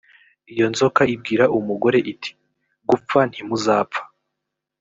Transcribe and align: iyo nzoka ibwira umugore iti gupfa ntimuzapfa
iyo 0.53 0.65
nzoka 0.71 1.01
ibwira 1.13 1.45
umugore 1.57 1.99
iti 2.11 2.31
gupfa 2.89 3.19
ntimuzapfa 3.29 4.01